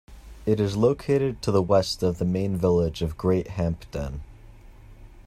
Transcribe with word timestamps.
It 0.47 0.59
is 0.59 0.75
located 0.75 1.43
to 1.43 1.51
the 1.51 1.61
west 1.61 2.01
of 2.01 2.17
the 2.17 2.25
main 2.25 2.57
village 2.57 3.03
of 3.03 3.19
Great 3.19 3.49
Hampden. 3.49 4.21